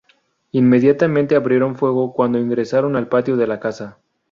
Inmediatamente 0.51 1.35
abrieron 1.35 1.75
fuego 1.75 2.11
cuando 2.11 2.39
ingresaron 2.39 2.95
al 2.95 3.07
patio 3.07 3.37
de 3.37 3.45
la 3.45 3.59
casa. 3.59 3.99